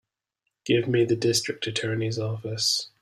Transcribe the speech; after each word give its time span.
Give 0.65 0.87
me 0.87 1.05
the 1.05 1.15
District 1.15 1.67
Attorney's 1.67 2.17
office. 2.17 2.89